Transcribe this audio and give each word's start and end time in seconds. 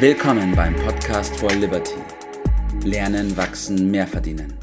Willkommen 0.00 0.54
beim 0.54 0.76
Podcast 0.76 1.34
for 1.38 1.50
Liberty. 1.50 1.96
Lernen, 2.84 3.36
wachsen, 3.36 3.90
mehr 3.90 4.06
verdienen. 4.06 4.54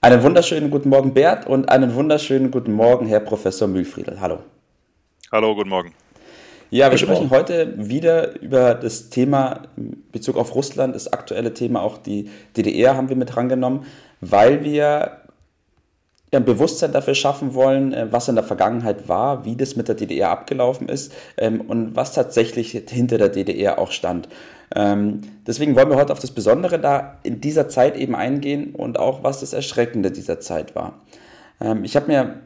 Einen 0.00 0.22
wunderschönen 0.22 0.70
guten 0.70 0.88
Morgen, 0.88 1.12
Bert, 1.12 1.46
und 1.46 1.68
einen 1.68 1.94
wunderschönen 1.94 2.50
guten 2.50 2.72
Morgen, 2.72 3.04
Herr 3.04 3.20
Professor 3.20 3.68
Mühlfriedel. 3.68 4.22
Hallo. 4.22 4.38
Hallo, 5.30 5.54
guten 5.54 5.68
Morgen. 5.68 5.92
Ja, 6.70 6.90
wir 6.90 6.96
sprechen 6.96 7.28
heute 7.28 7.74
wieder 7.76 8.40
über 8.40 8.74
das 8.74 9.10
Thema 9.10 9.64
in 9.76 10.02
Bezug 10.10 10.38
auf 10.38 10.54
Russland, 10.54 10.94
das 10.94 11.12
aktuelle 11.12 11.52
Thema, 11.52 11.82
auch 11.82 11.98
die 11.98 12.30
DDR 12.56 12.96
haben 12.96 13.10
wir 13.10 13.16
mit 13.16 13.36
rangenommen, 13.36 13.84
weil 14.22 14.64
wir 14.64 15.21
ein 16.34 16.44
Bewusstsein 16.44 16.92
dafür 16.92 17.14
schaffen 17.14 17.54
wollen, 17.54 17.92
äh, 17.92 18.06
was 18.10 18.28
in 18.28 18.34
der 18.34 18.44
Vergangenheit 18.44 19.08
war, 19.08 19.44
wie 19.44 19.54
das 19.54 19.76
mit 19.76 19.88
der 19.88 19.94
DDR 19.94 20.30
abgelaufen 20.30 20.88
ist 20.88 21.12
ähm, 21.36 21.60
und 21.60 21.94
was 21.94 22.14
tatsächlich 22.14 22.70
hinter 22.88 23.18
der 23.18 23.28
DDR 23.28 23.78
auch 23.78 23.92
stand. 23.92 24.28
Ähm, 24.74 25.20
deswegen 25.46 25.76
wollen 25.76 25.90
wir 25.90 25.96
heute 25.96 26.12
auf 26.12 26.20
das 26.20 26.30
Besondere 26.30 26.78
da 26.78 27.18
in 27.22 27.42
dieser 27.42 27.68
Zeit 27.68 27.96
eben 27.96 28.14
eingehen 28.14 28.74
und 28.74 28.98
auch, 28.98 29.22
was 29.22 29.40
das 29.40 29.52
Erschreckende 29.52 30.10
dieser 30.10 30.40
Zeit 30.40 30.74
war. 30.74 31.00
Ähm, 31.60 31.84
ich 31.84 31.96
habe 31.96 32.06
mir 32.06 32.36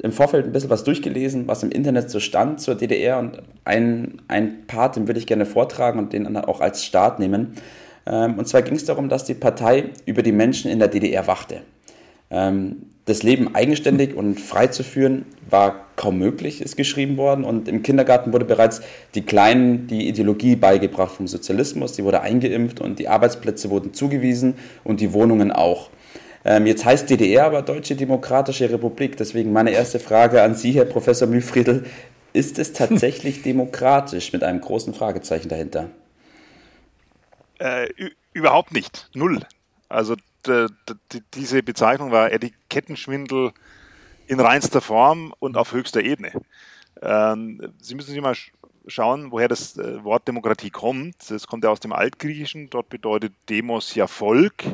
im 0.00 0.12
Vorfeld 0.12 0.46
ein 0.46 0.52
bisschen 0.52 0.70
was 0.70 0.84
durchgelesen, 0.84 1.48
was 1.48 1.64
im 1.64 1.72
Internet 1.72 2.10
so 2.10 2.20
stand 2.20 2.60
zur 2.60 2.76
DDR 2.76 3.18
und 3.18 3.42
ein, 3.64 4.22
ein 4.28 4.68
Part, 4.68 4.94
den 4.94 5.08
würde 5.08 5.18
ich 5.18 5.26
gerne 5.26 5.44
vortragen 5.44 5.98
und 5.98 6.12
den 6.12 6.36
auch 6.36 6.60
als 6.60 6.84
Start 6.84 7.18
nehmen. 7.18 7.54
Und 8.04 8.46
zwar 8.46 8.62
ging 8.62 8.76
es 8.76 8.84
darum, 8.84 9.08
dass 9.08 9.24
die 9.24 9.34
Partei 9.34 9.90
über 10.06 10.22
die 10.22 10.30
Menschen 10.30 10.70
in 10.70 10.78
der 10.78 10.86
DDR 10.86 11.26
wachte. 11.26 11.62
Das 13.08 13.22
Leben 13.22 13.54
eigenständig 13.54 14.14
und 14.14 14.38
frei 14.38 14.66
zu 14.66 14.82
führen 14.82 15.24
war 15.48 15.86
kaum 15.96 16.18
möglich, 16.18 16.60
ist 16.60 16.76
geschrieben 16.76 17.16
worden. 17.16 17.42
Und 17.42 17.66
im 17.66 17.82
Kindergarten 17.82 18.34
wurde 18.34 18.44
bereits 18.44 18.82
die 19.14 19.22
Kleinen 19.22 19.86
die 19.86 20.08
Ideologie 20.08 20.56
beigebracht 20.56 21.12
vom 21.12 21.26
Sozialismus. 21.26 21.94
Die 21.94 22.04
wurde 22.04 22.20
eingeimpft 22.20 22.82
und 22.82 22.98
die 22.98 23.08
Arbeitsplätze 23.08 23.70
wurden 23.70 23.94
zugewiesen 23.94 24.56
und 24.84 25.00
die 25.00 25.14
Wohnungen 25.14 25.52
auch. 25.52 25.88
Ähm, 26.44 26.66
jetzt 26.66 26.84
heißt 26.84 27.08
DDR 27.08 27.46
aber 27.46 27.62
Deutsche 27.62 27.96
Demokratische 27.96 28.70
Republik. 28.70 29.16
Deswegen 29.16 29.54
meine 29.54 29.70
erste 29.70 30.00
Frage 30.00 30.42
an 30.42 30.54
Sie, 30.54 30.72
Herr 30.72 30.84
Professor 30.84 31.26
Mühlfriedel. 31.26 31.86
Ist 32.34 32.58
es 32.58 32.74
tatsächlich 32.74 33.40
demokratisch 33.50 34.34
mit 34.34 34.44
einem 34.44 34.60
großen 34.60 34.92
Fragezeichen 34.92 35.48
dahinter? 35.48 35.88
Äh, 37.58 37.88
überhaupt 38.34 38.74
nicht. 38.74 39.08
Null. 39.14 39.40
Also 39.88 40.14
diese 41.34 41.62
Bezeichnung 41.62 42.10
war 42.10 42.32
Etikettenschwindel 42.32 43.52
in 44.26 44.40
reinster 44.40 44.80
Form 44.80 45.34
und 45.38 45.56
auf 45.56 45.72
höchster 45.72 46.02
Ebene. 46.02 46.32
Ähm, 47.00 47.72
Sie 47.80 47.94
müssen 47.94 48.10
sich 48.10 48.20
mal 48.20 48.36
schauen, 48.86 49.30
woher 49.30 49.48
das 49.48 49.76
äh, 49.76 50.02
Wort 50.04 50.26
Demokratie 50.28 50.70
kommt. 50.70 51.30
Es 51.30 51.46
kommt 51.46 51.64
ja 51.64 51.70
aus 51.70 51.80
dem 51.80 51.92
Altgriechischen. 51.92 52.70
Dort 52.70 52.88
bedeutet 52.88 53.32
Demos 53.48 53.94
ja 53.94 54.06
Volk 54.06 54.64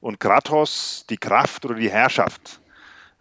und 0.00 0.20
Kratos 0.20 1.04
die 1.08 1.16
Kraft 1.16 1.64
oder 1.64 1.74
die 1.74 1.90
Herrschaft. 1.90 2.60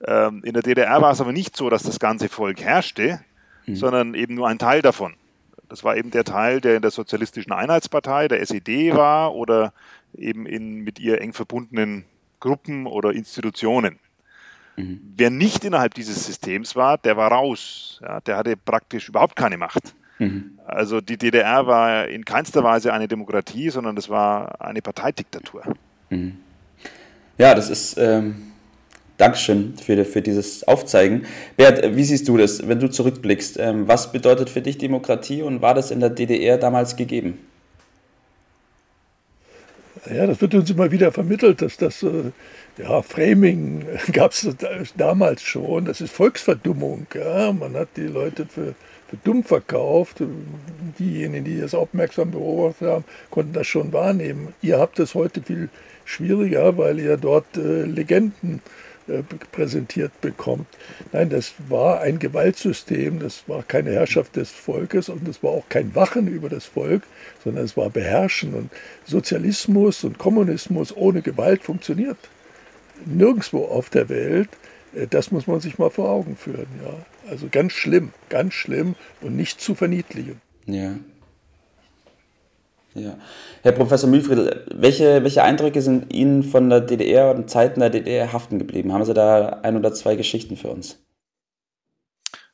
Ähm, 0.05 0.43
in 0.43 0.53
der 0.53 0.63
DDR 0.63 1.01
war 1.01 1.11
es 1.11 1.21
aber 1.21 1.31
nicht 1.31 1.55
so, 1.55 1.69
dass 1.69 1.83
das 1.83 1.99
ganze 1.99 2.29
Volk 2.29 2.61
herrschte, 2.61 3.21
mhm. 3.65 3.75
sondern 3.75 4.13
eben 4.13 4.35
nur 4.35 4.47
ein 4.47 4.59
Teil 4.59 4.81
davon. 4.81 5.15
Das 5.69 5.83
war 5.83 5.97
eben 5.97 6.11
der 6.11 6.23
Teil, 6.23 6.61
der 6.61 6.75
in 6.75 6.81
der 6.81 6.91
Sozialistischen 6.91 7.51
Einheitspartei, 7.51 8.27
der 8.27 8.41
SED 8.41 8.95
war 8.95 9.33
oder 9.35 9.73
eben 10.17 10.45
in 10.45 10.81
mit 10.81 10.99
ihr 10.99 11.21
eng 11.21 11.33
verbundenen 11.33 12.05
Gruppen 12.39 12.85
oder 12.85 13.11
Institutionen. 13.11 13.99
Mhm. 14.75 14.99
Wer 15.15 15.29
nicht 15.29 15.63
innerhalb 15.63 15.93
dieses 15.93 16.25
Systems 16.25 16.75
war, 16.75 16.97
der 16.97 17.17
war 17.17 17.31
raus. 17.31 17.99
Ja, 18.01 18.21
der 18.21 18.37
hatte 18.37 18.55
praktisch 18.57 19.09
überhaupt 19.09 19.35
keine 19.35 19.57
Macht. 19.57 19.95
Mhm. 20.19 20.59
Also 20.65 21.01
die 21.01 21.17
DDR 21.17 21.67
war 21.67 22.07
in 22.07 22.25
keinster 22.25 22.63
Weise 22.63 22.93
eine 22.93 23.07
Demokratie, 23.07 23.69
sondern 23.69 23.95
das 23.95 24.09
war 24.09 24.61
eine 24.61 24.81
Parteidiktatur. 24.81 25.63
Mhm. 26.09 26.37
Ja, 27.37 27.53
das 27.53 27.69
ist. 27.69 27.97
Ähm 27.97 28.51
Dankeschön 29.17 29.75
für, 29.77 30.03
für 30.03 30.21
dieses 30.21 30.67
Aufzeigen. 30.67 31.25
Bert, 31.55 31.95
wie 31.95 32.03
siehst 32.03 32.27
du 32.27 32.35
das, 32.37 32.67
wenn 32.67 32.79
du 32.79 32.89
zurückblickst? 32.89 33.57
Ähm, 33.59 33.87
was 33.87 34.11
bedeutet 34.11 34.49
für 34.49 34.61
dich 34.61 34.77
Demokratie 34.77 35.41
und 35.41 35.61
war 35.61 35.73
das 35.73 35.89
in 35.91 36.01
der 36.01 36.09
DDR 36.09 36.57
damals 36.57 36.97
gegeben? 36.97 37.39
Ja, 40.13 40.27
das 40.27 40.41
wird 40.41 40.53
uns 40.53 40.69
immer 40.69 40.91
wieder 40.91 41.11
vermittelt, 41.13 41.61
dass 41.61 41.77
das, 41.77 42.03
äh, 42.03 42.31
ja, 42.77 43.01
Framing 43.01 43.85
gab 44.11 44.33
es 44.33 44.47
damals 44.97 45.41
schon, 45.41 45.85
das 45.85 46.01
ist 46.01 46.11
Volksverdummung. 46.13 47.07
Ja? 47.15 47.53
Man 47.53 47.75
hat 47.75 47.89
die 47.95 48.01
Leute 48.01 48.45
für, 48.45 48.75
für 49.07 49.17
dumm 49.23 49.45
verkauft. 49.45 50.17
Diejenigen, 50.99 51.45
die 51.45 51.61
das 51.61 51.73
aufmerksam 51.73 52.31
beobachtet 52.31 52.89
haben, 52.89 53.05
konnten 53.31 53.53
das 53.53 53.65
schon 53.65 53.93
wahrnehmen. 53.93 54.53
Ihr 54.61 54.77
habt 54.77 54.99
es 54.99 55.15
heute 55.15 55.41
viel 55.41 55.69
schwieriger, 56.03 56.77
weil 56.77 56.99
ihr 56.99 57.15
dort 57.15 57.57
äh, 57.57 57.83
Legenden 57.83 58.61
äh, 58.63 58.84
präsentiert 59.51 60.19
bekommt. 60.21 60.67
Nein, 61.11 61.29
das 61.29 61.53
war 61.69 62.01
ein 62.01 62.19
Gewaltsystem, 62.19 63.19
das 63.19 63.47
war 63.47 63.63
keine 63.63 63.91
Herrschaft 63.91 64.35
des 64.35 64.51
Volkes 64.51 65.09
und 65.09 65.27
es 65.27 65.43
war 65.43 65.51
auch 65.51 65.69
kein 65.69 65.95
Wachen 65.95 66.27
über 66.27 66.49
das 66.49 66.65
Volk, 66.65 67.03
sondern 67.43 67.65
es 67.65 67.77
war 67.77 67.89
Beherrschen. 67.89 68.53
Und 68.53 68.71
Sozialismus 69.05 70.03
und 70.03 70.17
Kommunismus 70.17 70.95
ohne 70.95 71.21
Gewalt 71.21 71.63
funktioniert 71.63 72.17
nirgendwo 73.05 73.65
auf 73.65 73.89
der 73.89 74.09
Welt. 74.09 74.49
Äh, 74.95 75.07
das 75.07 75.31
muss 75.31 75.47
man 75.47 75.59
sich 75.59 75.77
mal 75.77 75.89
vor 75.89 76.09
Augen 76.09 76.35
führen. 76.35 76.67
Ja. 76.83 76.93
Also 77.29 77.47
ganz 77.51 77.73
schlimm, 77.73 78.11
ganz 78.29 78.53
schlimm 78.53 78.95
und 79.21 79.35
nicht 79.35 79.61
zu 79.61 79.75
verniedlichen. 79.75 80.41
Ja. 80.65 80.95
Ja. 82.95 83.17
Herr 83.61 83.73
Professor 83.73 84.09
Mühlfriedl, 84.09 84.65
welche, 84.73 85.21
welche 85.23 85.43
Eindrücke 85.43 85.81
sind 85.81 86.13
Ihnen 86.13 86.43
von 86.43 86.69
der 86.69 86.79
DDR 86.79 87.35
und 87.35 87.49
Zeiten 87.49 87.81
der 87.81 87.89
DDR 87.89 88.31
haften 88.31 88.57
geblieben? 88.57 88.93
Haben 88.93 89.03
Sie 89.03 89.13
da 89.13 89.59
ein 89.63 89.75
oder 89.75 89.93
zwei 89.93 90.15
Geschichten 90.15 90.55
für 90.55 90.69
uns? 90.69 91.03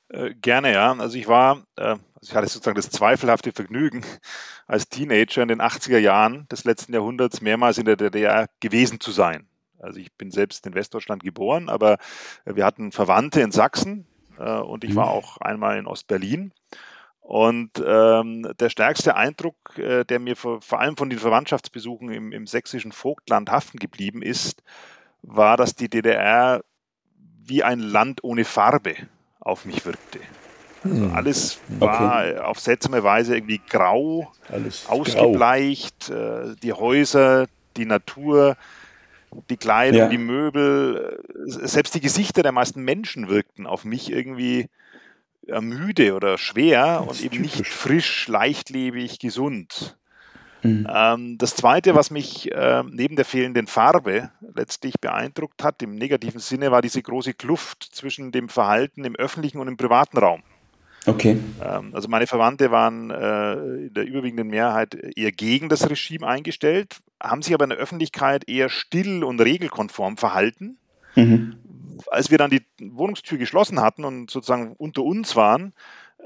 Äh, 0.10 0.34
gerne, 0.42 0.74
ja. 0.74 0.94
Also 0.94 1.16
ich 1.18 1.28
war, 1.28 1.64
äh, 1.78 1.84
also 1.84 2.00
ich 2.24 2.36
hatte 2.36 2.48
sozusagen 2.48 2.76
das 2.76 2.90
zweifelhafte 2.90 3.52
Vergnügen, 3.52 4.04
als 4.68 4.90
Teenager 4.90 5.44
in 5.44 5.48
den 5.48 5.62
80er 5.62 6.00
Jahren 6.00 6.48
des 6.52 6.64
letzten 6.64 6.94
Jahrhunderts 6.94 7.42
mehrmals 7.42 7.78
in 7.78 7.86
der 7.86 7.96
DDR 7.96 8.48
gewesen 8.60 9.00
zu 9.00 9.12
sein. 9.12 9.48
Also 9.80 10.00
ich 10.00 10.12
bin 10.14 10.32
selbst 10.32 10.66
in 10.66 10.74
Westdeutschland 10.74 11.24
geboren, 11.24 11.70
aber 11.70 11.98
wir 12.46 12.66
hatten 12.66 12.92
Verwandte 12.92 13.42
in 13.42 13.52
Sachsen 13.52 14.08
äh, 14.40 14.60
und 14.60 14.84
ich 14.84 14.96
war 14.96 15.08
mhm. 15.08 15.12
auch 15.12 15.38
einmal 15.38 15.78
in 15.78 15.86
Ostberlin. 15.86 16.52
Und 17.32 17.82
ähm, 17.88 18.46
der 18.60 18.70
stärkste 18.70 19.16
Eindruck, 19.16 19.56
äh, 19.78 20.04
der 20.04 20.20
mir 20.20 20.36
vor, 20.36 20.62
vor, 20.62 20.82
allem 20.82 20.98
von 20.98 21.10
den 21.10 21.18
Verwandtschaftsbesuchen 21.18 22.12
im, 22.12 22.34
im 22.34 22.46
sächsischen 22.46 22.92
Vogtland 22.92 23.50
haften 23.50 23.80
geblieben 23.80 24.22
ist, 24.22 24.64
war, 25.22 25.56
dass 25.56 25.74
die 25.74 25.88
DDR 25.88 26.62
wie 27.46 27.64
ein 27.64 27.80
Land 27.80 28.22
ohne 28.26 28.44
Farbe 28.44 28.96
auf 29.40 29.64
mich 29.64 29.86
wirkte. 29.86 30.20
Also 30.84 31.06
hm. 31.06 31.16
alles 31.16 31.60
war 31.80 32.26
okay. 32.26 32.38
auf 32.40 32.60
seltsame 32.60 33.02
Weise 33.02 33.36
irgendwie 33.36 33.62
grau, 33.66 34.30
alles 34.50 34.90
ausgebleicht, 34.90 36.08
grau. 36.08 36.50
Äh, 36.50 36.56
die 36.62 36.74
Häuser, 36.74 37.48
die 37.78 37.86
Natur, 37.86 38.58
die 39.50 39.56
Kleidung, 39.56 40.00
ja. 40.00 40.10
die 40.10 40.18
Möbel, 40.18 41.24
äh, 41.48 41.50
selbst 41.66 41.96
die 41.96 42.02
Gesichter 42.02 42.44
der 42.44 42.52
meisten 42.52 42.82
Menschen 42.82 43.30
wirkten 43.30 43.68
auf 43.68 43.86
mich 43.86 44.12
irgendwie 44.12 44.68
müde 45.48 46.16
oder 46.16 46.38
schwer 46.38 47.06
und 47.08 47.22
eben 47.22 47.38
typisch. 47.38 47.58
nicht 47.58 47.68
frisch, 47.68 48.28
leichtlebig, 48.28 49.20
gesund. 49.20 49.98
Mhm. 50.64 50.88
Ähm, 50.94 51.38
das 51.38 51.56
Zweite, 51.56 51.96
was 51.96 52.12
mich 52.12 52.52
äh, 52.52 52.84
neben 52.90 53.16
der 53.16 53.26
fehlenden 53.26 53.68
Farbe 53.68 54.30
letztlich 54.56 55.00
beeindruckt 55.00 55.64
hat, 55.64 55.82
im 55.82 55.96
negativen 55.96 56.40
Sinne, 56.40 56.72
war 56.72 56.82
diese 56.82 57.02
große 57.02 57.34
Kluft 57.34 57.84
zwischen 57.92 58.32
dem 58.32 58.48
Verhalten 58.48 59.04
im 59.04 59.16
öffentlichen 59.16 59.60
und 59.60 59.68
im 59.68 59.78
privaten 59.78 60.18
Raum. 60.18 60.44
Okay. 61.08 61.38
Ähm, 61.64 61.96
also 61.96 62.08
meine 62.08 62.28
Verwandte 62.28 62.70
waren 62.70 63.10
äh, 63.10 63.54
in 63.88 63.94
der 63.94 64.06
überwiegenden 64.06 64.50
Mehrheit 64.50 64.94
eher 65.16 65.32
gegen 65.32 65.68
das 65.68 65.90
Regime 65.90 66.28
eingestellt, 66.28 66.98
haben 67.20 67.42
sich 67.42 67.56
aber 67.56 67.64
in 67.64 67.72
der 67.72 67.80
Öffentlichkeit 67.80 68.48
eher 68.48 68.70
still 68.70 69.24
und 69.24 69.42
regelkonform 69.42 70.18
verhalten. 70.18 70.78
Mhm 71.16 71.56
als 72.08 72.32
wir 72.32 72.38
dann 72.38 72.52
die 72.52 72.66
Wohnungstür 72.82 73.38
geschlossen 73.38 73.82
hatten 73.82 74.06
und 74.06 74.32
sozusagen 74.32 74.74
unter 74.78 75.04
uns 75.04 75.36
waren, 75.36 75.74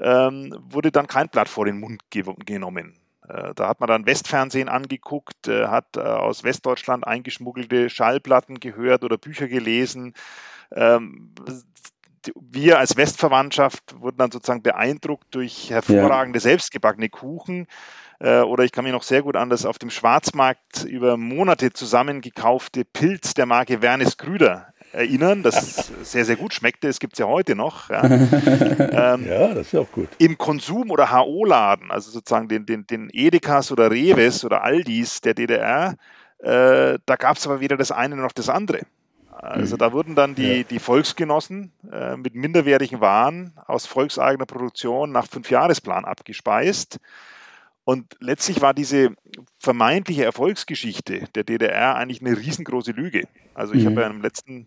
ähm, 0.00 0.56
wurde 0.60 0.92
dann 0.92 1.06
kein 1.06 1.28
Blatt 1.28 1.48
vor 1.48 1.64
den 1.64 1.80
Mund 1.80 2.00
ge 2.10 2.24
genommen. 2.44 2.98
Äh, 3.28 3.54
da 3.54 3.68
hat 3.68 3.80
man 3.80 3.88
dann 3.88 4.06
Westfernsehen 4.06 4.68
angeguckt, 4.68 5.48
äh, 5.48 5.66
hat 5.66 5.96
äh, 5.96 6.00
aus 6.00 6.44
Westdeutschland 6.44 7.06
eingeschmuggelte 7.06 7.90
Schallplatten 7.90 8.60
gehört 8.60 9.04
oder 9.04 9.18
Bücher 9.18 9.48
gelesen. 9.48 10.14
Ähm, 10.72 11.32
wir 12.40 12.78
als 12.78 12.96
Westverwandtschaft 12.96 14.00
wurden 14.00 14.16
dann 14.18 14.32
sozusagen 14.32 14.62
beeindruckt 14.62 15.34
durch 15.34 15.70
hervorragende 15.70 16.38
ja. 16.38 16.42
selbstgebackene 16.42 17.08
Kuchen. 17.08 17.68
Oder 18.18 18.64
ich 18.64 18.72
kann 18.72 18.84
mich 18.84 18.94
noch 18.94 19.04
sehr 19.04 19.22
gut 19.22 19.36
an 19.36 19.50
das 19.50 19.66
auf 19.66 19.78
dem 19.78 19.90
Schwarzmarkt 19.90 20.84
über 20.84 21.18
Monate 21.18 21.72
zusammengekaufte 21.72 22.84
Pilz 22.84 23.34
der 23.34 23.44
Marke 23.44 23.82
Wernes 23.82 24.16
Grüder 24.16 24.72
erinnern, 24.96 25.42
das 25.42 25.92
sehr, 26.02 26.24
sehr 26.24 26.36
gut 26.36 26.54
schmeckte. 26.54 26.88
Es 26.88 26.98
gibt 26.98 27.14
es 27.14 27.18
ja 27.18 27.26
heute 27.26 27.54
noch. 27.54 27.90
Ja. 27.90 28.04
ähm, 28.04 29.26
ja, 29.26 29.54
das 29.54 29.68
ist 29.68 29.74
auch 29.76 29.90
gut. 29.92 30.08
Im 30.18 30.36
Konsum- 30.38 30.90
oder 30.90 31.12
HO-Laden, 31.12 31.90
also 31.90 32.10
sozusagen 32.10 32.48
den, 32.48 32.66
den, 32.66 32.86
den 32.86 33.10
Edekas 33.12 33.70
oder 33.70 33.90
Reves 33.90 34.44
oder 34.44 34.62
Aldis 34.64 35.20
der 35.20 35.34
DDR, 35.34 35.96
äh, 36.38 36.98
da 37.06 37.16
gab 37.16 37.36
es 37.36 37.46
aber 37.46 37.60
weder 37.60 37.76
das 37.76 37.92
eine 37.92 38.16
noch 38.16 38.32
das 38.32 38.48
andere. 38.48 38.80
Also 39.30 39.76
mhm. 39.76 39.78
da 39.78 39.92
wurden 39.92 40.14
dann 40.14 40.34
die, 40.34 40.58
ja. 40.58 40.62
die 40.62 40.78
Volksgenossen 40.78 41.72
äh, 41.92 42.16
mit 42.16 42.34
minderwertigen 42.34 43.00
Waren 43.00 43.52
aus 43.66 43.86
volkseigener 43.86 44.46
Produktion 44.46 45.12
nach 45.12 45.26
Fünfjahresplan 45.26 46.06
abgespeist. 46.06 46.98
Und 47.84 48.16
letztlich 48.18 48.62
war 48.62 48.74
diese 48.74 49.10
vermeintliche 49.60 50.24
Erfolgsgeschichte 50.24 51.28
der 51.34 51.44
DDR 51.44 51.94
eigentlich 51.94 52.20
eine 52.20 52.36
riesengroße 52.36 52.92
Lüge. 52.92 53.28
Also 53.54 53.74
ich 53.74 53.84
mhm. 53.84 53.90
habe 53.90 54.00
ja 54.00 54.06
im 54.08 54.22
letzten 54.22 54.66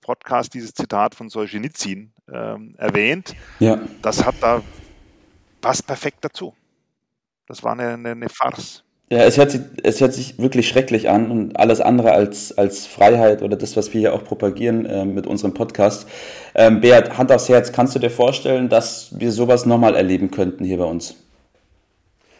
Podcast 0.00 0.54
dieses 0.54 0.74
Zitat 0.74 1.14
von 1.14 1.28
Solzhenitsyn 1.28 2.12
äh, 2.30 2.56
erwähnt. 2.76 3.34
Ja. 3.60 3.80
Das 4.02 4.24
hat 4.24 4.34
da 4.40 4.62
passt 5.62 5.86
perfekt 5.86 6.18
dazu. 6.20 6.52
Das 7.46 7.62
war 7.62 7.72
eine, 7.72 7.94
eine, 7.94 8.10
eine 8.10 8.28
Farce. 8.28 8.82
Ja, 9.10 9.24
es 9.24 9.36
hört, 9.36 9.50
sich, 9.50 9.60
es 9.82 10.00
hört 10.00 10.14
sich 10.14 10.38
wirklich 10.38 10.66
schrecklich 10.68 11.10
an 11.10 11.30
und 11.30 11.58
alles 11.58 11.80
andere 11.82 12.12
als, 12.12 12.56
als 12.56 12.86
Freiheit 12.86 13.42
oder 13.42 13.56
das, 13.56 13.76
was 13.76 13.92
wir 13.92 14.00
hier 14.00 14.14
auch 14.14 14.24
propagieren 14.24 14.86
äh, 14.86 15.04
mit 15.04 15.26
unserem 15.26 15.52
Podcast. 15.52 16.08
Ähm, 16.54 16.80
Beat, 16.80 17.18
Hand 17.18 17.30
aufs 17.30 17.48
Herz, 17.48 17.72
kannst 17.72 17.94
du 17.94 17.98
dir 17.98 18.10
vorstellen, 18.10 18.70
dass 18.70 19.18
wir 19.18 19.30
sowas 19.30 19.66
nochmal 19.66 19.96
erleben 19.96 20.30
könnten 20.30 20.64
hier 20.64 20.78
bei 20.78 20.84
uns? 20.84 21.14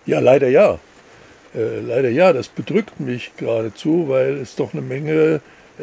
Ja, 0.07 0.21
leider 0.21 0.49
ja. 0.49 0.79
Äh, 1.55 1.81
leider 1.81 2.09
ja, 2.09 2.33
das 2.33 2.49
bedrückt 2.49 2.99
mich 3.01 3.33
geradezu, 3.37 4.09
weil 4.09 4.39
es 4.39 4.57
doch 4.57 4.73
eine 4.73 4.81
Menge 4.81 5.13
äh, 5.13 5.41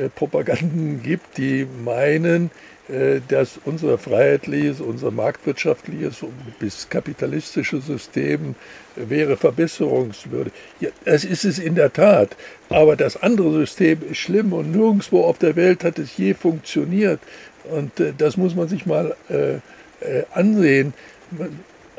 Propaganden 0.08 1.04
gibt, 1.04 1.38
die 1.38 1.68
meinen, 1.84 2.52
äh, 2.90 3.22
dass 3.28 3.60
unser 3.66 4.00
freiheitliches, 4.00 4.82
unser 4.82 5.12
marktwirtschaftliches 5.12 6.26
bis 6.58 6.90
kapitalistisches 6.90 7.86
System 7.86 8.56
wäre 8.96 9.38
verbesserungswürdig. 9.38 10.54
Ja, 10.80 10.90
das 11.06 11.24
ist 11.24 11.46
es 11.46 11.60
in 11.60 11.76
der 11.76 11.94
Tat. 11.94 12.36
Aber 12.70 12.96
das 12.96 13.22
andere 13.22 13.52
System 13.54 14.00
ist 14.10 14.18
schlimm 14.18 14.54
und 14.54 14.72
nirgendwo 14.72 15.24
auf 15.24 15.38
der 15.38 15.56
Welt 15.56 15.84
hat 15.84 16.00
es 16.00 16.18
je 16.18 16.34
funktioniert. 16.34 17.20
Und 17.66 18.00
äh, 18.00 18.14
das 18.18 18.38
muss 18.38 18.56
man 18.56 18.68
sich 18.68 18.88
mal 18.88 19.16
äh, 19.30 19.56
äh, 19.56 20.24
ansehen. 20.34 20.94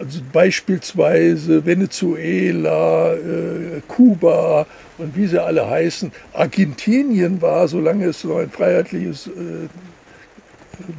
Also 0.01 0.21
beispielsweise 0.33 1.67
Venezuela, 1.67 3.13
äh, 3.13 3.83
Kuba 3.87 4.67
und 4.97 5.15
wie 5.15 5.27
sie 5.27 5.43
alle 5.43 5.69
heißen. 5.69 6.11
Argentinien 6.33 7.43
war, 7.43 7.69
solange 7.69 8.07
es 8.07 8.23
so 8.23 8.35
ein 8.37 8.51
freiheitliches 8.51 9.27
äh, 9.27 9.69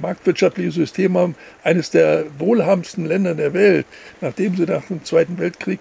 marktwirtschaftliches 0.04 0.76
System 0.76 1.18
haben, 1.18 1.36
eines 1.64 1.90
der 1.90 2.26
wohlhabendsten 2.38 3.08
Länder 3.08 3.34
der 3.34 3.56
Welt. 3.56 3.88
Nachdem 4.22 4.56
sie 4.56 4.66
nach 4.66 4.86
dem 4.86 5.04
Zweiten 5.04 5.40
Weltkrieg 5.40 5.80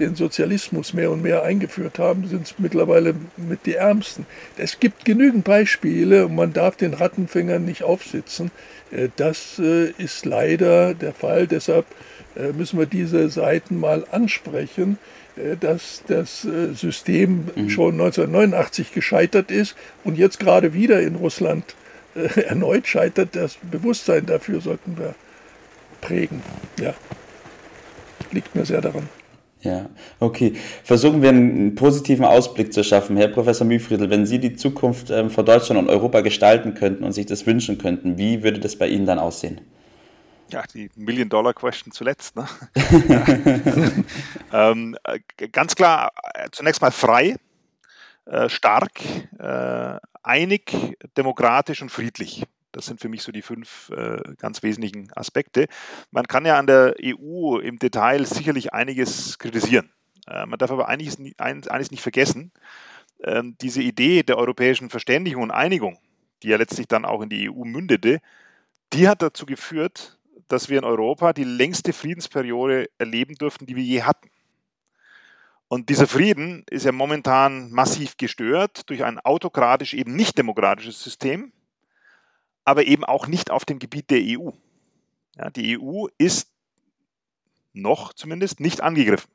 den 0.00 0.14
Sozialismus 0.14 0.92
mehr 0.92 1.10
und 1.10 1.22
mehr 1.22 1.42
eingeführt 1.42 1.98
haben, 1.98 2.26
sind 2.26 2.46
es 2.46 2.54
mittlerweile 2.58 3.14
mit 3.36 3.66
die 3.66 3.74
Ärmsten. 3.74 4.26
Es 4.56 4.80
gibt 4.80 5.04
genügend 5.04 5.44
Beispiele 5.44 6.26
und 6.26 6.34
man 6.34 6.52
darf 6.52 6.76
den 6.76 6.94
Rattenfängern 6.94 7.64
nicht 7.64 7.82
aufsitzen. 7.82 8.50
Äh, 8.90 9.08
das 9.16 9.58
äh, 9.58 9.90
ist 9.98 10.24
leider 10.24 10.94
der 10.94 11.12
Fall. 11.12 11.46
Deshalb 11.46 11.86
äh, 12.36 12.52
müssen 12.52 12.78
wir 12.78 12.86
diese 12.86 13.28
Seiten 13.28 13.78
mal 13.78 14.04
ansprechen, 14.10 14.98
dass 15.60 16.02
das 16.08 16.44
System 16.74 17.46
mhm. 17.54 17.70
schon 17.70 17.92
1989 17.92 18.92
gescheitert 18.92 19.52
ist 19.52 19.76
und 20.02 20.18
jetzt 20.18 20.40
gerade 20.40 20.74
wieder 20.74 21.00
in 21.00 21.14
Russland 21.14 21.76
erneut 22.34 22.88
scheitert, 22.88 23.36
das 23.36 23.56
Bewusstsein 23.62 24.26
dafür 24.26 24.60
sollten 24.60 24.98
wir 24.98 25.14
prägen. 26.00 26.42
Ja, 26.80 26.92
liegt 28.32 28.56
mir 28.56 28.66
sehr 28.66 28.80
daran. 28.80 29.08
Ja, 29.60 29.86
okay. 30.20 30.54
Versuchen 30.84 31.20
wir 31.20 31.30
einen 31.30 31.74
positiven 31.74 32.24
Ausblick 32.24 32.72
zu 32.72 32.84
schaffen. 32.84 33.16
Herr 33.16 33.28
Professor 33.28 33.66
Mühfriedl, 33.66 34.08
wenn 34.08 34.24
Sie 34.24 34.38
die 34.38 34.54
Zukunft 34.54 35.10
ähm, 35.10 35.30
von 35.30 35.44
Deutschland 35.44 35.80
und 35.80 35.88
Europa 35.88 36.20
gestalten 36.20 36.74
könnten 36.74 37.02
und 37.02 37.12
sich 37.12 37.26
das 37.26 37.44
wünschen 37.46 37.76
könnten, 37.78 38.18
wie 38.18 38.44
würde 38.44 38.60
das 38.60 38.76
bei 38.76 38.86
Ihnen 38.86 39.06
dann 39.06 39.18
aussehen? 39.18 39.60
Ja, 40.50 40.62
die 40.72 40.90
Million-Dollar-Question 40.94 41.92
zuletzt. 41.92 42.36
Ne? 42.36 42.46
ähm, 44.52 44.96
äh, 45.04 45.48
ganz 45.48 45.74
klar, 45.74 46.12
äh, 46.34 46.48
zunächst 46.52 46.80
mal 46.80 46.92
frei, 46.92 47.36
äh, 48.26 48.48
stark, 48.48 49.00
äh, 49.38 49.98
einig, 50.22 50.96
demokratisch 51.16 51.82
und 51.82 51.90
friedlich. 51.90 52.44
Das 52.72 52.86
sind 52.86 53.00
für 53.00 53.08
mich 53.08 53.22
so 53.22 53.32
die 53.32 53.42
fünf 53.42 53.90
äh, 53.90 54.18
ganz 54.36 54.62
wesentlichen 54.62 55.10
Aspekte. 55.14 55.68
Man 56.10 56.26
kann 56.26 56.44
ja 56.44 56.58
an 56.58 56.66
der 56.66 56.96
EU 57.02 57.58
im 57.58 57.78
Detail 57.78 58.24
sicherlich 58.26 58.72
einiges 58.72 59.38
kritisieren. 59.38 59.90
Äh, 60.26 60.46
man 60.46 60.58
darf 60.58 60.70
aber 60.70 60.88
einiges, 60.88 61.18
eines 61.38 61.90
nicht 61.90 62.02
vergessen. 62.02 62.52
Ähm, 63.24 63.56
diese 63.60 63.82
Idee 63.82 64.22
der 64.22 64.36
europäischen 64.36 64.90
Verständigung 64.90 65.44
und 65.44 65.50
Einigung, 65.50 65.98
die 66.42 66.48
ja 66.48 66.56
letztlich 66.56 66.86
dann 66.86 67.04
auch 67.04 67.22
in 67.22 67.30
die 67.30 67.50
EU 67.50 67.64
mündete, 67.64 68.20
die 68.92 69.08
hat 69.08 69.22
dazu 69.22 69.46
geführt, 69.46 70.18
dass 70.48 70.68
wir 70.68 70.78
in 70.78 70.84
Europa 70.84 71.32
die 71.32 71.44
längste 71.44 71.92
Friedensperiode 71.92 72.88
erleben 72.98 73.34
durften, 73.34 73.66
die 73.66 73.76
wir 73.76 73.82
je 73.82 74.02
hatten. 74.02 74.30
Und 75.68 75.90
dieser 75.90 76.06
Frieden 76.06 76.64
ist 76.70 76.86
ja 76.86 76.92
momentan 76.92 77.70
massiv 77.70 78.16
gestört 78.16 78.88
durch 78.88 79.04
ein 79.04 79.18
autokratisch, 79.18 79.92
eben 79.92 80.16
nicht 80.16 80.38
demokratisches 80.38 81.02
System, 81.02 81.52
aber 82.68 82.86
eben 82.86 83.02
auch 83.02 83.26
nicht 83.26 83.50
auf 83.50 83.64
dem 83.64 83.78
Gebiet 83.78 84.10
der 84.10 84.20
EU. 84.20 84.50
Ja, 85.36 85.48
die 85.48 85.78
EU 85.80 86.04
ist 86.18 86.52
noch 87.72 88.12
zumindest 88.12 88.60
nicht 88.60 88.82
angegriffen. 88.82 89.30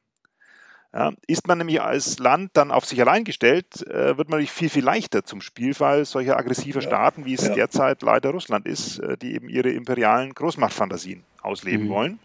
Ja, 0.94 1.14
ist 1.26 1.48
man 1.48 1.58
nämlich 1.58 1.82
als 1.82 2.20
Land 2.20 2.52
dann 2.54 2.70
auf 2.70 2.86
sich 2.86 3.02
allein 3.02 3.24
gestellt, 3.24 3.82
äh, 3.88 4.16
wird 4.16 4.30
man 4.30 4.38
natürlich 4.38 4.52
viel, 4.52 4.70
viel 4.70 4.84
leichter 4.84 5.24
zum 5.24 5.42
Spielfall 5.42 6.06
solcher 6.06 6.38
aggressiver 6.38 6.82
ja, 6.82 6.88
Staaten, 6.88 7.26
wie 7.26 7.34
es 7.34 7.48
ja. 7.48 7.56
derzeit 7.56 8.04
leider 8.04 8.30
Russland 8.30 8.68
ist, 8.68 9.00
äh, 9.00 9.18
die 9.18 9.34
eben 9.34 9.50
ihre 9.50 9.72
imperialen 9.72 10.36
Großmachtfantasien 10.36 11.24
ausleben 11.42 11.88
mhm. 11.88 11.90
wollen. 11.90 12.20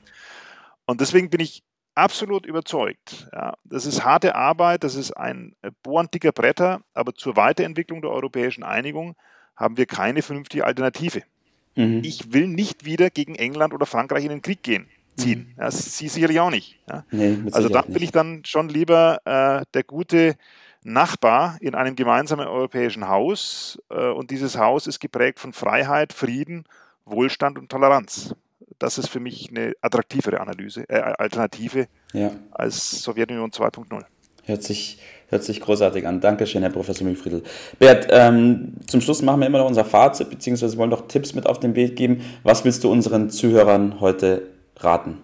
Und 0.84 1.00
deswegen 1.00 1.30
bin 1.30 1.40
ich 1.40 1.62
absolut 1.94 2.44
überzeugt. 2.44 3.30
Ja, 3.32 3.54
das 3.64 3.86
ist 3.86 4.04
harte 4.04 4.34
Arbeit, 4.34 4.84
das 4.84 4.94
ist 4.94 5.12
ein 5.12 5.56
Bohren 5.82 6.10
dicker 6.12 6.32
Bretter, 6.32 6.82
aber 6.92 7.14
zur 7.14 7.36
Weiterentwicklung 7.36 8.02
der 8.02 8.10
europäischen 8.10 8.62
Einigung 8.62 9.16
haben 9.58 9.76
wir 9.76 9.86
keine 9.86 10.22
vernünftige 10.22 10.64
Alternative. 10.64 11.22
Mhm. 11.74 12.00
Ich 12.04 12.32
will 12.32 12.48
nicht 12.48 12.84
wieder 12.84 13.10
gegen 13.10 13.34
England 13.34 13.74
oder 13.74 13.86
Frankreich 13.86 14.24
in 14.24 14.30
den 14.30 14.42
Krieg 14.42 14.62
gehen, 14.62 14.88
ziehen. 15.16 15.52
Mhm. 15.56 15.62
Ja, 15.62 15.70
Sie 15.70 16.08
sicherlich 16.08 16.40
auch 16.40 16.50
nicht. 16.50 16.78
Ja. 16.88 17.04
Nee, 17.10 17.38
also 17.52 17.68
da 17.68 17.82
bin 17.82 18.02
ich 18.02 18.12
dann 18.12 18.42
schon 18.44 18.68
lieber 18.68 19.20
äh, 19.24 19.64
der 19.74 19.82
gute 19.82 20.36
Nachbar 20.84 21.58
in 21.60 21.74
einem 21.74 21.96
gemeinsamen 21.96 22.46
europäischen 22.46 23.08
Haus 23.08 23.78
äh, 23.90 24.08
und 24.08 24.30
dieses 24.30 24.56
Haus 24.56 24.86
ist 24.86 25.00
geprägt 25.00 25.40
von 25.40 25.52
Freiheit, 25.52 26.12
Frieden, 26.12 26.64
Wohlstand 27.04 27.58
und 27.58 27.68
Toleranz 27.68 28.34
das 28.78 28.98
ist 28.98 29.08
für 29.08 29.20
mich 29.20 29.50
eine 29.50 29.74
attraktivere 29.80 30.40
Analyse, 30.40 30.88
äh, 30.88 30.98
Alternative 30.98 31.88
ja. 32.12 32.30
als 32.50 33.02
Sowjetunion 33.02 33.50
2.0. 33.50 34.04
Hört 34.48 34.62
sich, 34.62 34.96
hört 35.28 35.44
sich 35.44 35.60
großartig 35.60 36.06
an. 36.06 36.22
Dankeschön, 36.22 36.62
Herr 36.62 36.70
Professor 36.70 37.06
Mühlfriedl. 37.06 37.42
Bert, 37.78 38.08
ähm, 38.10 38.72
zum 38.86 39.02
Schluss 39.02 39.20
machen 39.20 39.40
wir 39.40 39.46
immer 39.46 39.58
noch 39.58 39.68
unser 39.68 39.84
Fazit, 39.84 40.30
beziehungsweise 40.30 40.78
wollen 40.78 40.88
noch 40.88 41.06
Tipps 41.06 41.34
mit 41.34 41.46
auf 41.46 41.60
den 41.60 41.74
Weg 41.76 41.96
geben. 41.96 42.22
Was 42.44 42.64
willst 42.64 42.82
du 42.82 42.90
unseren 42.90 43.28
Zuhörern 43.28 44.00
heute 44.00 44.44
raten? 44.78 45.18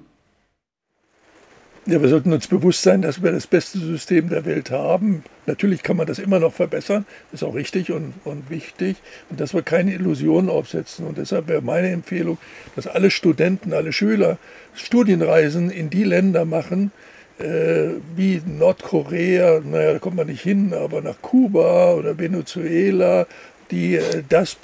Ja, 1.87 2.03
wir 2.03 2.09
sollten 2.11 2.35
uns 2.35 2.49
bewusst 2.49 2.83
sein, 2.83 3.01
dass 3.01 3.23
wir 3.23 3.33
das 3.33 3.47
beste 3.47 3.79
System 3.79 4.29
der 4.29 4.45
Welt 4.45 4.71
haben. 4.71 5.25
Natürlich 5.47 5.83
kann 5.83 5.97
man 5.97 6.07
das 6.07 6.19
immer 6.19 6.39
noch 6.39 6.53
verbessern, 6.53 7.07
ist 7.33 7.43
auch 7.43 7.55
richtig 7.55 7.91
und, 7.91 8.13
und 8.25 8.51
wichtig. 8.51 8.97
Und 9.31 9.41
dass 9.41 9.55
wir 9.55 9.63
keine 9.63 9.95
Illusionen 9.95 10.51
aufsetzen. 10.51 11.07
Und 11.07 11.17
deshalb 11.17 11.49
wäre 11.49 11.63
meine 11.63 11.89
Empfehlung, 11.89 12.37
dass 12.77 12.87
alle 12.87 13.11
Studenten, 13.11 13.73
alle 13.73 13.95
Schüler 13.95 14.37
Studienreisen 14.75 15.71
in 15.71 15.89
die 15.89 16.05
Länder 16.05 16.45
machen, 16.45 16.91
äh, 17.39 18.01
wie 18.15 18.41
Nordkorea, 18.47 19.61
naja, 19.65 19.95
da 19.95 19.99
kommt 19.99 20.17
man 20.17 20.29
nicht 20.29 20.43
hin, 20.43 20.73
aber 20.73 21.01
nach 21.01 21.21
Kuba 21.21 21.95
oder 21.95 22.19
Venezuela, 22.19 23.27
die 23.71 23.97
äh, 23.97 24.23
das 24.29 24.57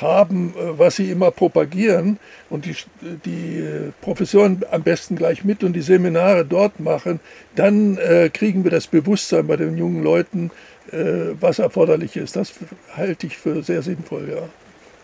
haben, 0.00 0.54
äh, 0.56 0.78
was 0.78 0.96
sie 0.96 1.10
immer 1.10 1.30
propagieren 1.30 2.18
und 2.50 2.66
die, 2.66 2.76
die 3.24 3.58
äh, 3.58 3.92
Professoren 4.00 4.62
am 4.70 4.82
besten 4.82 5.16
gleich 5.16 5.44
mit 5.44 5.64
und 5.64 5.72
die 5.72 5.80
Seminare 5.80 6.44
dort 6.44 6.80
machen, 6.80 7.20
dann 7.54 7.96
äh, 7.98 8.30
kriegen 8.32 8.64
wir 8.64 8.70
das 8.70 8.86
Bewusstsein 8.86 9.46
bei 9.46 9.56
den 9.56 9.78
jungen 9.78 10.02
Leuten, 10.02 10.50
äh, 10.92 11.34
was 11.40 11.58
erforderlich 11.58 12.16
ist. 12.16 12.36
Das 12.36 12.52
halte 12.94 13.26
ich 13.26 13.36
für 13.36 13.62
sehr 13.62 13.82
sinnvoll, 13.82 14.28
ja, 14.30 14.42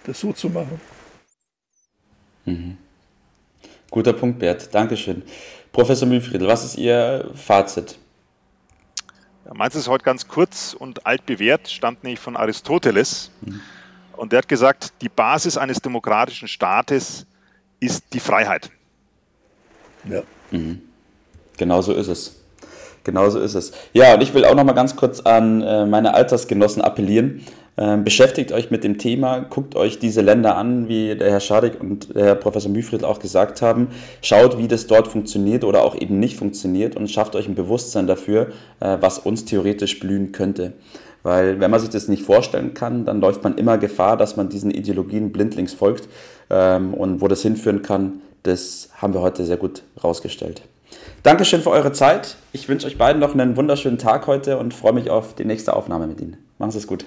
das 0.06 0.20
so 0.20 0.32
zu 0.32 0.50
machen. 0.50 0.80
Mhm. 2.44 2.76
Guter 3.90 4.12
Punkt, 4.12 4.38
Bert. 4.38 4.74
Dankeschön. 4.74 5.22
Professor 5.74 6.06
Mühlfriedl, 6.06 6.46
was 6.46 6.64
ist 6.64 6.78
Ihr 6.78 7.28
Fazit? 7.34 7.98
Ja, 9.44 9.54
meins 9.54 9.74
ist 9.74 9.88
heute 9.88 10.04
ganz 10.04 10.28
kurz 10.28 10.72
und 10.72 11.04
altbewährt, 11.04 11.68
stammt 11.68 12.04
nämlich 12.04 12.20
von 12.20 12.36
Aristoteles. 12.36 13.32
Mhm. 13.40 13.60
Und 14.16 14.30
der 14.30 14.38
hat 14.38 14.48
gesagt, 14.48 14.92
die 15.02 15.08
Basis 15.08 15.58
eines 15.58 15.82
demokratischen 15.82 16.46
Staates 16.46 17.26
ist 17.80 18.04
die 18.12 18.20
Freiheit. 18.20 18.70
Ja. 20.08 20.22
Mhm. 20.52 20.80
Genau 21.56 21.82
so 21.82 21.92
ist 21.92 22.06
es. 22.06 22.36
Genau 23.02 23.28
so 23.28 23.40
ist 23.40 23.54
es. 23.54 23.72
Ja, 23.92 24.14
und 24.14 24.22
ich 24.22 24.32
will 24.32 24.44
auch 24.44 24.54
noch 24.54 24.64
mal 24.64 24.74
ganz 24.74 24.94
kurz 24.94 25.20
an 25.20 25.60
äh, 25.60 25.86
meine 25.86 26.14
Altersgenossen 26.14 26.82
appellieren. 26.82 27.44
Ähm, 27.76 28.04
beschäftigt 28.04 28.52
euch 28.52 28.70
mit 28.70 28.84
dem 28.84 28.98
Thema, 28.98 29.40
guckt 29.40 29.74
euch 29.74 29.98
diese 29.98 30.20
Länder 30.20 30.56
an, 30.56 30.88
wie 30.88 31.16
der 31.16 31.30
Herr 31.30 31.40
Schadik 31.40 31.80
und 31.80 32.14
der 32.14 32.24
Herr 32.24 32.34
Professor 32.36 32.70
Müfried 32.70 33.02
auch 33.02 33.18
gesagt 33.18 33.62
haben. 33.62 33.88
Schaut, 34.22 34.58
wie 34.58 34.68
das 34.68 34.86
dort 34.86 35.08
funktioniert 35.08 35.64
oder 35.64 35.82
auch 35.82 35.96
eben 35.96 36.20
nicht 36.20 36.36
funktioniert 36.36 36.94
und 36.96 37.10
schafft 37.10 37.34
euch 37.34 37.48
ein 37.48 37.56
Bewusstsein 37.56 38.06
dafür, 38.06 38.52
äh, 38.80 38.98
was 39.00 39.18
uns 39.18 39.44
theoretisch 39.44 39.98
blühen 39.98 40.30
könnte. 40.30 40.72
Weil 41.24 41.58
wenn 41.58 41.70
man 41.70 41.80
sich 41.80 41.90
das 41.90 42.06
nicht 42.06 42.22
vorstellen 42.22 42.74
kann, 42.74 43.06
dann 43.06 43.20
läuft 43.20 43.42
man 43.42 43.56
immer 43.56 43.78
Gefahr, 43.78 44.16
dass 44.16 44.36
man 44.36 44.50
diesen 44.50 44.70
Ideologien 44.70 45.32
blindlings 45.32 45.72
folgt. 45.72 46.08
Ähm, 46.50 46.94
und 46.94 47.20
wo 47.20 47.28
das 47.28 47.42
hinführen 47.42 47.82
kann, 47.82 48.20
das 48.44 48.90
haben 48.98 49.14
wir 49.14 49.22
heute 49.22 49.44
sehr 49.44 49.56
gut 49.56 49.82
rausgestellt. 50.02 50.62
Dankeschön 51.22 51.62
für 51.62 51.70
eure 51.70 51.92
Zeit. 51.92 52.36
Ich 52.52 52.68
wünsche 52.68 52.86
euch 52.86 52.98
beiden 52.98 53.20
noch 53.20 53.32
einen 53.32 53.56
wunderschönen 53.56 53.98
Tag 53.98 54.26
heute 54.26 54.58
und 54.58 54.74
freue 54.74 54.92
mich 54.92 55.10
auf 55.10 55.34
die 55.34 55.44
nächste 55.44 55.74
Aufnahme 55.74 56.06
mit 56.06 56.20
Ihnen. 56.20 56.36
Machen 56.58 56.70
Sie 56.70 56.78
es 56.78 56.86
gut. 56.86 57.06